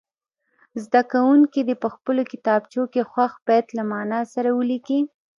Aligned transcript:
زده 0.83 1.01
کوونکي 1.11 1.59
دې 1.67 1.75
په 1.83 1.87
خپلو 1.95 2.21
کتابچو 2.31 2.81
کې 2.93 3.01
خوښ 3.11 3.33
بیت 3.47 3.67
له 3.77 3.83
معنا 3.91 4.19
سره 4.33 4.49
ولیکي. 4.59 4.99